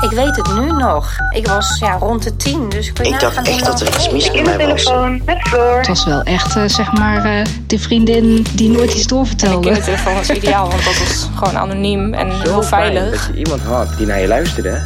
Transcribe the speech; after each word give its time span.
Ik 0.00 0.10
weet 0.10 0.36
het 0.36 0.54
nu 0.54 0.72
nog. 0.72 1.10
Ik 1.34 1.46
was 1.46 1.78
ja, 1.78 1.92
rond 1.92 2.22
de 2.22 2.36
tien, 2.36 2.68
dus 2.68 2.88
ik 2.88 2.98
Ik 2.98 3.20
dacht 3.20 3.48
echt 3.48 3.64
dat 3.64 3.80
er 3.80 3.86
iets 3.86 4.10
mis 4.10 4.30
met 4.30 4.44
mij 4.56 4.66
was. 4.68 4.84
Het 5.76 5.86
was 5.86 6.04
wel 6.04 6.22
echt, 6.22 6.56
eh, 6.56 6.62
zeg 6.66 6.92
maar, 6.92 7.24
eh, 7.24 7.46
de 7.66 7.78
vriendin 7.78 8.46
die 8.54 8.68
nooit 8.68 8.92
iets 8.92 9.02
De 9.02 9.08
doorvertelde. 9.08 9.60
kindertelefoon 9.66 10.14
was 10.14 10.30
ideaal, 10.30 10.68
want 10.68 10.84
dat 10.84 10.98
was 10.98 11.28
gewoon 11.34 11.56
anoniem 11.56 12.14
en 12.14 12.40
heel 12.40 12.62
veilig. 12.62 13.10
Dat 13.26 13.36
je 13.36 13.38
iemand 13.38 13.60
had 13.62 13.96
die 13.96 14.06
naar 14.06 14.20
je 14.20 14.26
luisterde. 14.28 14.82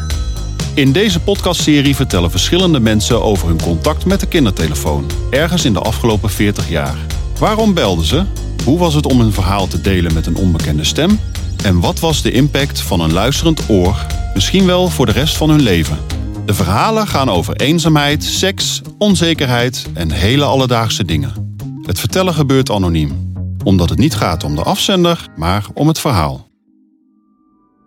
In 0.74 0.92
deze 0.92 1.20
podcastserie 1.20 1.96
vertellen 1.96 2.30
verschillende 2.30 2.80
mensen 2.80 3.22
over 3.22 3.48
hun 3.48 3.62
contact 3.62 4.04
met 4.04 4.20
de 4.20 4.26
kindertelefoon. 4.26 5.10
Ergens 5.30 5.64
in 5.64 5.72
de 5.72 5.80
afgelopen 5.80 6.30
40 6.30 6.68
jaar. 6.68 6.96
Waarom 7.38 7.74
belden 7.74 8.04
ze? 8.04 8.24
Hoe 8.64 8.78
was 8.78 8.94
het 8.94 9.06
om 9.06 9.20
hun 9.20 9.32
verhaal 9.32 9.66
te 9.66 9.80
delen 9.80 10.14
met 10.14 10.26
een 10.26 10.36
onbekende 10.36 10.84
stem? 10.84 11.20
En 11.64 11.80
wat 11.80 12.00
was 12.00 12.22
de 12.22 12.30
impact 12.30 12.80
van 12.80 13.00
een 13.00 13.12
luisterend 13.12 13.60
oor, 13.68 14.06
misschien 14.34 14.66
wel 14.66 14.88
voor 14.88 15.06
de 15.06 15.12
rest 15.12 15.36
van 15.36 15.50
hun 15.50 15.62
leven? 15.62 15.98
De 16.46 16.54
verhalen 16.54 17.06
gaan 17.06 17.28
over 17.28 17.56
eenzaamheid, 17.56 18.24
seks, 18.24 18.82
onzekerheid 18.98 19.86
en 19.94 20.10
hele 20.10 20.44
alledaagse 20.44 21.04
dingen. 21.04 21.58
Het 21.82 22.00
vertellen 22.00 22.34
gebeurt 22.34 22.70
anoniem, 22.70 23.32
omdat 23.64 23.90
het 23.90 23.98
niet 23.98 24.14
gaat 24.14 24.44
om 24.44 24.56
de 24.56 24.62
afzender, 24.62 25.26
maar 25.36 25.66
om 25.74 25.88
het 25.88 25.98
verhaal. 25.98 26.46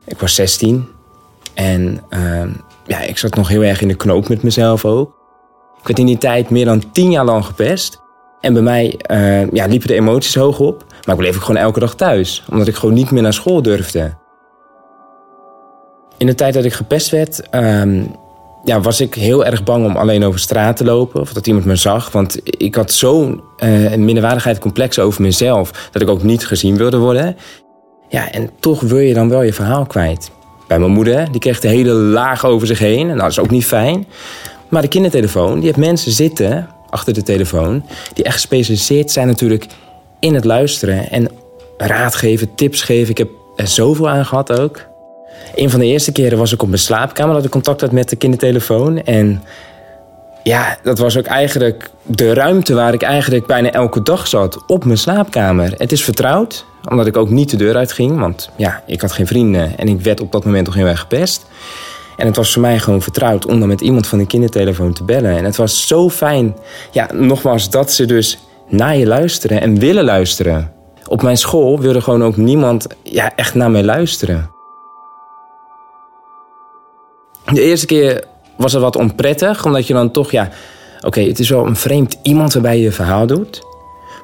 Ik 0.05 0.19
was 0.19 0.35
16 0.35 0.87
en 1.53 2.03
ehm, 2.09 2.49
ja, 2.85 2.99
ik 2.99 3.17
zat 3.17 3.35
nog 3.35 3.47
heel 3.47 3.63
erg 3.63 3.81
in 3.81 3.87
de 3.87 3.95
knoop 3.95 4.29
met 4.29 4.43
mezelf 4.43 4.85
ook. 4.85 5.15
Ik 5.79 5.87
werd 5.87 5.99
in 5.99 6.05
die 6.05 6.17
tijd 6.17 6.49
meer 6.49 6.65
dan 6.65 6.91
10 6.91 7.11
jaar 7.11 7.25
lang 7.25 7.45
gepest. 7.45 7.99
En 8.41 8.53
bij 8.53 8.61
mij 8.61 8.95
eh, 8.97 9.51
ja, 9.51 9.65
liepen 9.65 9.87
de 9.87 9.93
emoties 9.93 10.35
hoog 10.35 10.59
op. 10.59 10.85
Maar 11.05 11.15
ik 11.15 11.21
bleef 11.21 11.35
ook 11.35 11.43
gewoon 11.43 11.61
elke 11.61 11.79
dag 11.79 11.95
thuis, 11.95 12.43
omdat 12.49 12.67
ik 12.67 12.75
gewoon 12.75 12.95
niet 12.95 13.11
meer 13.11 13.21
naar 13.21 13.33
school 13.33 13.61
durfde. 13.61 14.17
In 16.17 16.25
de 16.25 16.35
tijd 16.35 16.53
dat 16.53 16.65
ik 16.65 16.73
gepest 16.73 17.09
werd, 17.09 17.49
ehm, 17.49 18.03
ja, 18.63 18.81
was 18.81 19.01
ik 19.01 19.13
heel 19.13 19.45
erg 19.45 19.63
bang 19.63 19.85
om 19.85 19.97
alleen 19.97 20.23
over 20.23 20.39
straat 20.39 20.77
te 20.77 20.83
lopen. 20.83 21.21
Of 21.21 21.33
dat 21.33 21.47
iemand 21.47 21.65
me 21.65 21.75
zag. 21.75 22.11
Want 22.11 22.39
ik 22.43 22.75
had 22.75 22.91
zo'n 22.91 23.41
eh 23.57 23.93
minderwaardigheidscomplex 23.93 24.99
over 24.99 25.21
mezelf. 25.21 25.89
Dat 25.91 26.01
ik 26.01 26.09
ook 26.09 26.23
niet 26.23 26.45
gezien 26.45 26.77
wilde 26.77 26.97
worden. 26.97 27.37
Ja, 28.09 28.31
en 28.31 28.49
toch 28.59 28.81
wil 28.81 28.97
je 28.97 29.13
dan 29.13 29.29
wel 29.29 29.41
je 29.41 29.53
verhaal 29.53 29.85
kwijt. 29.85 30.31
Bij 30.67 30.79
mijn 30.79 30.91
moeder, 30.91 31.31
die 31.31 31.39
kreeg 31.39 31.59
de 31.59 31.67
hele 31.67 31.91
laag 31.91 32.45
over 32.45 32.67
zich 32.67 32.79
heen. 32.79 32.99
En 32.99 33.07
nou, 33.07 33.19
dat 33.19 33.31
is 33.31 33.39
ook 33.39 33.49
niet 33.49 33.65
fijn. 33.65 34.07
Maar 34.69 34.81
de 34.81 34.87
kindertelefoon, 34.87 35.55
die 35.55 35.63
heeft 35.63 35.77
mensen 35.77 36.11
zitten 36.11 36.67
achter 36.89 37.13
de 37.13 37.23
telefoon... 37.23 37.85
die 38.13 38.23
echt 38.23 38.33
gespecialiseerd 38.33 39.11
zijn 39.11 39.27
natuurlijk 39.27 39.65
in 40.19 40.33
het 40.33 40.45
luisteren. 40.45 41.09
En 41.09 41.29
raad 41.77 42.15
geven, 42.15 42.55
tips 42.55 42.81
geven. 42.81 43.09
Ik 43.09 43.17
heb 43.17 43.29
er 43.55 43.67
zoveel 43.67 44.09
aan 44.09 44.25
gehad 44.25 44.59
ook. 44.59 44.86
Een 45.55 45.69
van 45.69 45.79
de 45.79 45.85
eerste 45.85 46.11
keren 46.11 46.37
was 46.37 46.53
ik 46.53 46.61
op 46.61 46.67
mijn 46.67 46.79
slaapkamer... 46.79 47.35
dat 47.35 47.45
ik 47.45 47.51
contact 47.51 47.81
had 47.81 47.91
met 47.91 48.09
de 48.09 48.15
kindertelefoon. 48.15 49.03
En 49.03 49.43
ja, 50.43 50.77
dat 50.83 50.97
was 50.97 51.17
ook 51.17 51.25
eigenlijk 51.25 51.89
de 52.03 52.33
ruimte 52.33 52.73
waar 52.73 52.93
ik 52.93 53.01
eigenlijk 53.01 53.45
bijna 53.45 53.71
elke 53.71 54.01
dag 54.01 54.27
zat. 54.27 54.63
Op 54.67 54.85
mijn 54.85 54.97
slaapkamer. 54.97 55.73
Het 55.77 55.91
is 55.91 56.03
vertrouwd, 56.03 56.65
omdat 56.89 57.07
ik 57.07 57.17
ook 57.17 57.29
niet 57.29 57.49
de 57.49 57.57
deur 57.57 57.75
uitging. 57.75 58.19
Want 58.19 58.49
ja, 58.55 58.83
ik 58.85 59.01
had 59.01 59.11
geen 59.11 59.27
vrienden 59.27 59.77
en 59.77 59.87
ik 59.87 60.01
werd 60.01 60.21
op 60.21 60.31
dat 60.31 60.45
moment 60.45 60.65
nog 60.65 60.75
heel 60.75 60.85
erg 60.85 60.99
gepest. 60.99 61.45
En 62.17 62.25
het 62.25 62.35
was 62.35 62.53
voor 62.53 62.61
mij 62.61 62.79
gewoon 62.79 63.01
vertrouwd 63.01 63.45
om 63.45 63.59
dan 63.59 63.67
met 63.67 63.81
iemand 63.81 64.07
van 64.07 64.17
de 64.17 64.27
kindertelefoon 64.27 64.93
te 64.93 65.03
bellen. 65.03 65.37
En 65.37 65.45
het 65.45 65.55
was 65.55 65.87
zo 65.87 66.09
fijn, 66.09 66.55
ja, 66.91 67.09
nogmaals, 67.13 67.69
dat 67.69 67.91
ze 67.91 68.05
dus 68.05 68.39
naar 68.67 68.97
je 68.97 69.05
luisteren 69.05 69.61
en 69.61 69.79
willen 69.79 70.03
luisteren. 70.03 70.71
Op 71.07 71.21
mijn 71.21 71.37
school 71.37 71.79
wilde 71.79 72.01
gewoon 72.01 72.23
ook 72.23 72.37
niemand 72.37 72.87
ja, 73.03 73.35
echt 73.35 73.55
naar 73.55 73.71
mij 73.71 73.83
luisteren. 73.83 74.49
De 77.53 77.61
eerste 77.61 77.85
keer 77.85 78.23
was 78.55 78.73
het 78.73 78.81
wat 78.81 78.95
onprettig, 78.95 79.65
omdat 79.65 79.87
je 79.87 79.93
dan 79.93 80.11
toch, 80.11 80.31
ja, 80.31 80.49
oké, 81.01 81.21
het 81.21 81.39
is 81.39 81.49
wel 81.49 81.65
een 81.65 81.75
vreemd 81.75 82.17
iemand 82.21 82.53
waarbij 82.53 82.77
je 82.77 82.83
je 82.83 82.91
verhaal 82.91 83.27
doet. 83.27 83.61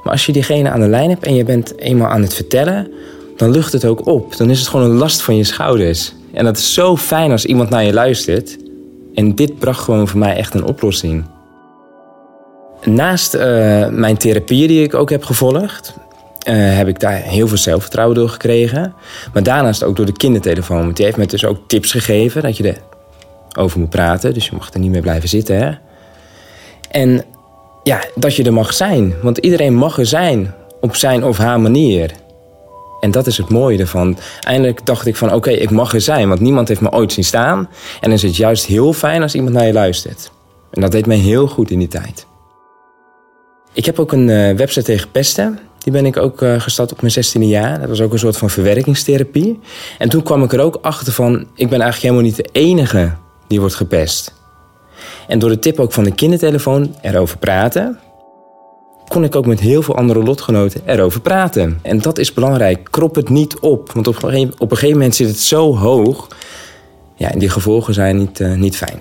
Maar 0.03 0.12
als 0.12 0.25
je 0.25 0.31
diegene 0.31 0.70
aan 0.70 0.80
de 0.80 0.88
lijn 0.88 1.09
hebt 1.09 1.25
en 1.25 1.36
je 1.36 1.44
bent 1.44 1.80
eenmaal 1.80 2.09
aan 2.09 2.22
het 2.22 2.34
vertellen, 2.34 2.92
dan 3.38 3.52
lucht 3.52 3.74
het 3.74 3.86
ook 3.86 4.06
op. 4.08 4.38
Dan 4.38 4.50
is 4.50 4.59
het 4.59 4.68
gewoon 4.68 4.90
een 4.90 4.97
last 4.97 5.22
van 5.22 5.36
je 5.36 5.44
schouders. 5.44 6.14
En 6.34 6.46
dat 6.46 6.58
is 6.58 6.74
zo 6.74 6.97
fijn 6.97 7.31
als 7.31 7.46
iemand 7.46 7.70
naar 7.70 7.84
je 7.84 7.94
luistert. 7.94 8.58
En 9.14 9.36
dit 9.36 9.59
bracht 9.59 9.80
gewoon 9.80 10.08
voor 10.08 10.20
mij 10.20 10.36
echt 10.36 10.53
een 10.53 10.66
oplossing. 10.66 11.26
Naast 12.84 13.34
eh, 13.34 13.88
mijn 13.88 14.18
therapie 14.18 14.68
die 14.68 14.84
ik 14.84 14.94
ook 14.94 15.09
heb 15.09 15.24
gevolgd, 15.24 15.94
eh, 16.40 16.56
heb 16.56 16.88
ik 16.88 17.00
daar 17.00 17.16
heel 17.16 17.47
veel 17.47 17.58
zelfvertrouwen 17.58 18.16
door 18.16 18.30
gekregen. 18.30 18.94
Maar 19.34 19.44
daarnaast 19.44 19.84
ook 19.84 19.96
door 19.96 20.06
de 20.06 20.18
kindertelefoon. 20.18 20.84
Want 20.84 20.96
die 20.96 21.06
heeft 21.06 21.18
me 21.18 21.26
dus 21.26 21.46
ook 21.46 21.58
tips 21.68 21.92
gegeven 21.92 22.42
dat 22.42 22.58
je 22.58 22.76
erover 23.53 23.80
moet 23.80 23.90
praten. 23.90 24.34
Dus 24.34 24.46
je 24.46 24.56
mag 24.56 24.74
er 24.74 24.80
niet 24.80 24.91
meer 24.91 25.02
blijven 25.02 25.30
zitten. 25.30 25.58
Hè? 25.58 25.72
En 26.91 27.25
ja, 27.84 28.03
dat 28.16 28.36
je 28.36 28.44
er 28.44 28.53
mag 28.53 28.74
zijn. 28.74 29.14
Want 29.22 29.38
iedereen 29.38 29.75
mag 29.75 29.97
er 29.97 30.06
zijn 30.06 30.53
op 30.81 30.96
zijn 30.96 31.24
of 31.24 31.38
haar 31.38 31.59
manier. 31.59 32.12
En 33.00 33.12
dat 33.12 33.28
is 33.28 33.38
het 33.38 33.50
mooie 33.50 33.78
ervan. 33.78 34.18
Eindelijk 34.41 34.86
dacht 34.86 35.06
ik 35.06 35.16
van 35.16 35.34
oké, 35.34 35.50
ik 35.50 35.69
mag 35.69 35.94
er 35.94 36.02
zijn. 36.02 36.28
Want 36.28 36.40
niemand 36.40 36.68
heeft 36.68 36.81
me 36.81 36.91
ooit 36.91 37.12
zien 37.12 37.24
staan. 37.24 37.58
En 37.59 37.68
dan 38.02 38.12
is 38.12 38.22
het 38.22 38.36
juist 38.36 38.66
heel 38.66 38.94
fijn 38.94 39.22
als 39.22 39.36
iemand 39.36 39.53
naar 39.56 39.66
je 39.66 39.74
luistert. 39.74 40.31
En 40.72 40.81
dat 40.81 40.91
deed 40.91 41.06
mij 41.06 41.18
heel 41.18 41.47
goed 41.47 41.72
in 41.72 41.80
die 41.80 41.88
tijd. 41.88 42.25
Ik 43.74 43.85
heb 43.85 44.00
ook 44.00 44.12
een 44.12 44.30
eh, 44.30 44.56
website 44.56 44.85
tegen 44.85 45.12
pesten. 45.12 45.59
Die 45.80 45.94
ben 45.94 46.06
ik 46.06 46.18
ook 46.18 46.41
eh, 46.41 46.59
gestart 46.59 46.91
op 46.91 47.02
mijn 47.02 47.14
16e 47.14 47.40
jaar. 47.40 47.80
Dat 47.80 47.90
was 47.90 48.02
ook 48.02 48.14
een 48.14 48.20
soort 48.20 48.38
van 48.38 48.50
verwerkingstherapie. 48.50 49.59
En 49.97 50.09
toen 50.09 50.24
kwam 50.24 50.44
ik 50.44 50.53
er 50.53 50.59
ook 50.59 50.78
achter 50.81 51.14
van... 51.14 51.47
ik 51.56 51.70
ben 51.70 51.81
eigenlijk 51.81 52.02
helemaal 52.02 52.22
niet 52.22 52.35
de 52.35 52.50
enige 52.52 53.12
die 53.48 53.59
wordt 53.59 53.76
gepest. 53.76 54.34
En 55.28 55.40
door 55.40 55.50
de 55.50 55.59
tip 55.59 55.80
ook 55.80 55.92
van 55.92 56.04
de 56.04 56.12
kindertelefoon 56.12 56.96
erover 57.02 57.38
praten... 57.38 58.00
kon 59.08 59.24
ik 59.24 59.36
ook 59.36 59.46
met 59.46 59.59
heel 59.59 59.81
veel 59.81 59.96
andere 59.96 60.24
lotgenoten 60.24 60.81
erover 60.86 61.22
praten. 61.22 61.80
En 61.82 62.00
dat 62.00 62.18
is 62.18 62.34
belangrijk. 62.34 62.88
Krop 62.92 63.16
het 63.16 63.30
niet 63.30 63.59
op. 63.59 63.92
Want 63.92 64.08
op 64.08 64.24
een 64.24 64.48
gegeven, 64.58 64.90
moment 64.92 65.16
zit 65.16 65.28
het 65.28 65.40
zo 65.40 65.76
hoog... 65.76 66.28
Ja, 67.16 67.32
en 67.32 67.40
die 67.40 67.50
gevolgen 67.50 67.94
zijn 67.94 68.18
niet, 68.18 68.40
eh, 68.40 68.53
niet 68.53 68.78
fijn. 68.78 69.00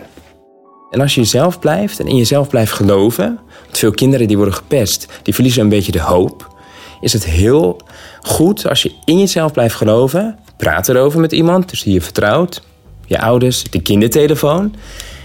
En 0.91 1.01
als 1.01 1.15
je 1.15 1.21
jezelf 1.21 1.59
blijft 1.59 2.01
en 2.01 2.07
in 2.07 2.17
jezelf 2.17 2.49
blijft 2.49 2.73
geloven... 2.73 3.39
veel 3.71 3.91
kinderen 3.91 4.27
die 4.27 4.37
worden 4.37 4.55
gepest, 4.55 5.07
die 5.23 5.35
verliezen 5.35 5.63
een 5.63 5.69
beetje 5.69 5.93
de 5.93 6.01
hoop... 6.01 6.57
is 7.01 7.13
het 7.13 7.25
heel 7.25 7.81
goed 8.21 8.69
als 8.69 8.83
je 8.83 8.93
in 9.05 9.19
jezelf 9.19 9.53
blijft 9.53 9.75
geloven... 9.75 10.39
praat 10.57 10.89
erover 10.89 11.21
met 11.21 11.33
iemand, 11.33 11.71
dus 11.71 11.83
die 11.83 11.93
je 11.93 12.01
vertrouwt... 12.01 12.63
je 13.13 13.21
ouders, 13.21 13.65
de 13.71 13.83
kindertelefoon... 13.83 14.75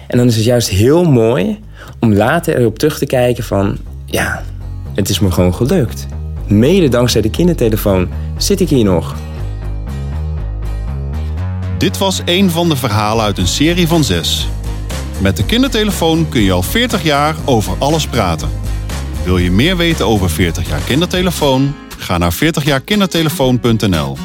En 0.08 0.18
dan 0.18 0.28
is 0.28 0.36
het 0.36 0.46
juist 0.46 0.70
heel 0.70 1.04
mooi 1.04 1.60
om 2.00 2.14
later 2.14 2.58
erop 2.58 2.80
terug 2.80 2.98
te 2.98 3.06
kijken 3.06 3.44
van... 3.44 3.78
ja, 4.06 4.44
het 4.96 5.10
is 5.10 5.20
me 5.20 5.32
gewoon 5.32 5.56
gelukt. 5.56 6.08
Mede 6.48 6.88
dankzij 6.88 7.22
de 7.22 7.30
kindertelefoon 7.30 8.10
zit 8.38 8.60
ik 8.60 8.70
hier 8.70 8.84
nog. 8.84 9.16
Dit 11.78 11.98
was 11.98 12.22
een 12.26 12.50
van 12.50 12.70
de 12.70 12.76
verhalen 12.76 13.26
uit 13.26 13.38
een 13.38 13.48
serie 13.48 13.88
van 13.88 14.04
zes. 14.04 14.48
Met 15.22 15.38
de 15.38 15.46
kindertelefoon 15.46 16.30
kun 16.30 16.42
je 16.42 16.52
al 16.52 16.64
40 16.64 17.04
jaar 17.04 17.36
over 17.46 17.74
alles 17.80 18.08
praten. 18.08 18.50
Wil 19.24 19.38
je 19.38 19.52
meer 19.52 19.78
weten 19.78 20.06
over 20.06 20.30
40 20.30 20.70
jaar 20.70 20.82
kindertelefoon? 20.86 21.76
Ga 21.98 22.18
naar 22.18 22.34
40jaarkindertelefoon.nl 22.34 24.18